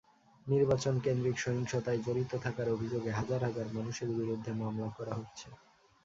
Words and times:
নির্বাচনকেন্দ্রিক 0.47 1.35
সহিংসতায় 1.39 1.99
জড়িত 2.05 2.31
থাকার 2.43 2.67
অভিযোগে 2.69 3.11
হাজার 3.11 3.41
হাজার 3.47 3.67
মানুষের 3.73 4.09
বিরুদ্ধে 4.17 4.51
মামলা 4.61 4.89
করা 4.97 5.13
হচ্ছে। 5.19 5.47